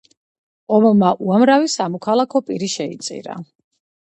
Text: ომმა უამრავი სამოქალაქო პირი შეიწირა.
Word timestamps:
ომმა 0.77 1.11
უამრავი 1.27 1.69
სამოქალაქო 1.73 2.41
პირი 2.49 2.73
შეიწირა. 2.77 3.37